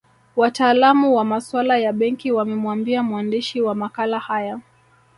[0.35, 4.59] Wataalamu wa masuala ya benki wamemwambia mwandishi wa makala haya